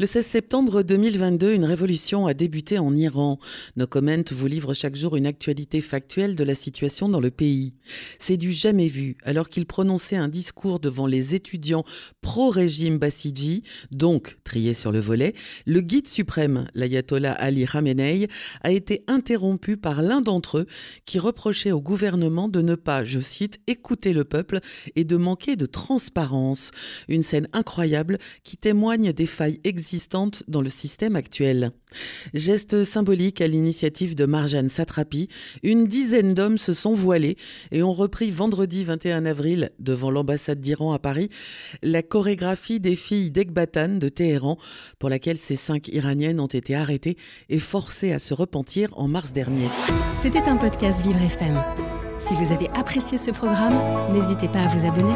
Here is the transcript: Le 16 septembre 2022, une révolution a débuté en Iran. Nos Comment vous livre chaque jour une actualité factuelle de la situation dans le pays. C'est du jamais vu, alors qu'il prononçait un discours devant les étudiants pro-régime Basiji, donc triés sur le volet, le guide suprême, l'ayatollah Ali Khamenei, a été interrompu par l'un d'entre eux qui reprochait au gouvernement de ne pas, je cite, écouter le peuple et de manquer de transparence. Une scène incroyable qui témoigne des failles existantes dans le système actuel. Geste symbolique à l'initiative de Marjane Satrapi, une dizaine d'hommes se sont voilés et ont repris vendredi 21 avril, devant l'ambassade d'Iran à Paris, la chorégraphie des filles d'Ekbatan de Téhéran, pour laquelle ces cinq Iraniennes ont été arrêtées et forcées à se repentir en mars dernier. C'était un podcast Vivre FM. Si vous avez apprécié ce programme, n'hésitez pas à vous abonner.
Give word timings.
Le 0.00 0.06
16 0.06 0.24
septembre 0.24 0.82
2022, 0.82 1.52
une 1.52 1.66
révolution 1.66 2.26
a 2.26 2.32
débuté 2.32 2.78
en 2.78 2.96
Iran. 2.96 3.38
Nos 3.76 3.86
Comment 3.86 4.22
vous 4.30 4.46
livre 4.46 4.72
chaque 4.72 4.96
jour 4.96 5.14
une 5.14 5.26
actualité 5.26 5.82
factuelle 5.82 6.36
de 6.36 6.42
la 6.42 6.54
situation 6.54 7.10
dans 7.10 7.20
le 7.20 7.30
pays. 7.30 7.74
C'est 8.18 8.38
du 8.38 8.50
jamais 8.50 8.88
vu, 8.88 9.18
alors 9.24 9.50
qu'il 9.50 9.66
prononçait 9.66 10.16
un 10.16 10.28
discours 10.28 10.80
devant 10.80 11.06
les 11.06 11.34
étudiants 11.34 11.84
pro-régime 12.22 12.96
Basiji, 12.96 13.62
donc 13.90 14.38
triés 14.42 14.72
sur 14.72 14.90
le 14.90 15.00
volet, 15.00 15.34
le 15.66 15.82
guide 15.82 16.08
suprême, 16.08 16.66
l'ayatollah 16.72 17.32
Ali 17.32 17.66
Khamenei, 17.66 18.28
a 18.62 18.70
été 18.70 19.04
interrompu 19.06 19.76
par 19.76 20.00
l'un 20.00 20.22
d'entre 20.22 20.60
eux 20.60 20.66
qui 21.04 21.18
reprochait 21.18 21.72
au 21.72 21.82
gouvernement 21.82 22.48
de 22.48 22.62
ne 22.62 22.74
pas, 22.74 23.04
je 23.04 23.20
cite, 23.20 23.60
écouter 23.66 24.14
le 24.14 24.24
peuple 24.24 24.60
et 24.96 25.04
de 25.04 25.18
manquer 25.18 25.56
de 25.56 25.66
transparence. 25.66 26.70
Une 27.06 27.22
scène 27.22 27.48
incroyable 27.52 28.16
qui 28.44 28.56
témoigne 28.56 29.12
des 29.12 29.26
failles 29.26 29.60
existantes 29.62 29.89
dans 30.48 30.60
le 30.60 30.68
système 30.68 31.16
actuel. 31.16 31.72
Geste 32.34 32.84
symbolique 32.84 33.40
à 33.40 33.48
l'initiative 33.48 34.14
de 34.14 34.24
Marjane 34.24 34.68
Satrapi, 34.68 35.28
une 35.62 35.86
dizaine 35.86 36.34
d'hommes 36.34 36.58
se 36.58 36.72
sont 36.72 36.92
voilés 36.92 37.36
et 37.72 37.82
ont 37.82 37.92
repris 37.92 38.30
vendredi 38.30 38.84
21 38.84 39.26
avril, 39.26 39.70
devant 39.78 40.10
l'ambassade 40.10 40.60
d'Iran 40.60 40.92
à 40.92 40.98
Paris, 40.98 41.28
la 41.82 42.02
chorégraphie 42.02 42.80
des 42.80 42.96
filles 42.96 43.30
d'Ekbatan 43.30 43.98
de 43.98 44.08
Téhéran, 44.08 44.58
pour 44.98 45.08
laquelle 45.08 45.38
ces 45.38 45.56
cinq 45.56 45.88
Iraniennes 45.88 46.40
ont 46.40 46.46
été 46.46 46.74
arrêtées 46.74 47.16
et 47.48 47.58
forcées 47.58 48.12
à 48.12 48.18
se 48.18 48.34
repentir 48.34 48.90
en 48.96 49.08
mars 49.08 49.32
dernier. 49.32 49.68
C'était 50.20 50.42
un 50.42 50.56
podcast 50.56 51.02
Vivre 51.02 51.20
FM. 51.20 51.60
Si 52.18 52.34
vous 52.34 52.52
avez 52.52 52.68
apprécié 52.74 53.18
ce 53.18 53.30
programme, 53.30 53.74
n'hésitez 54.12 54.48
pas 54.48 54.60
à 54.60 54.68
vous 54.68 54.86
abonner. 54.86 55.14